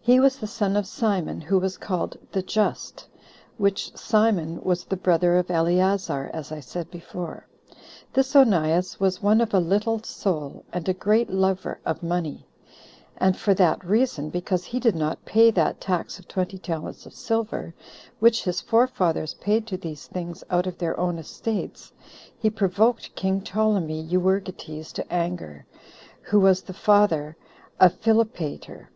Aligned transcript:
He 0.00 0.20
was 0.20 0.38
the 0.38 0.46
son 0.46 0.74
of 0.74 0.86
Simon, 0.86 1.42
who 1.42 1.58
was 1.58 1.76
called 1.76 2.16
The 2.32 2.40
Just: 2.40 3.06
which 3.58 3.94
Simon 3.94 4.58
was 4.62 4.84
the 4.86 4.96
brother 4.96 5.36
of 5.36 5.50
Eleazar, 5.50 6.30
as 6.32 6.50
I 6.50 6.60
said 6.60 6.90
before. 6.90 7.46
This 8.14 8.34
Onias 8.34 8.98
was 8.98 9.22
one 9.22 9.42
of 9.42 9.52
a 9.52 9.60
little 9.60 10.02
soul, 10.02 10.64
and 10.72 10.88
a 10.88 10.94
great 10.94 11.28
lover 11.28 11.78
of 11.84 12.02
money; 12.02 12.46
and 13.18 13.36
for 13.36 13.52
that 13.52 13.84
reason, 13.84 14.30
because 14.30 14.64
he 14.64 14.80
did 14.80 14.96
not 14.96 15.26
pay 15.26 15.50
that 15.50 15.78
tax 15.78 16.18
of 16.18 16.26
twenty 16.26 16.56
talents 16.56 17.04
of 17.04 17.12
silver, 17.12 17.74
which 18.20 18.44
his 18.44 18.62
forefathers 18.62 19.34
paid 19.34 19.66
to 19.66 19.76
these 19.76 20.06
things 20.06 20.42
out 20.48 20.66
of 20.66 20.78
their 20.78 20.98
own 20.98 21.18
estates, 21.18 21.92
he 22.38 22.48
provoked 22.48 23.14
king 23.14 23.42
Ptolemy 23.42 24.00
Euergetes 24.04 24.90
to 24.94 25.12
anger, 25.12 25.66
who 26.22 26.40
was 26.40 26.62
the 26.62 26.72
father 26.72 27.36
of 27.78 27.92
Philopater. 28.00 28.88